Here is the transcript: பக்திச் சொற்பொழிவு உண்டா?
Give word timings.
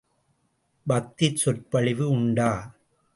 பக்திச் 0.87 1.35
சொற்பொழிவு 1.35 2.09
உண்டா? 2.09 2.51